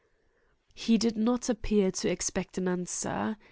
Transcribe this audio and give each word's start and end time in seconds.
He 0.73 0.97
did 0.97 1.15
not 1.15 1.47
appear 1.47 1.91
to 1.91 2.09
expect 2.09 2.57
an 2.57 2.67
answer. 2.67 3.37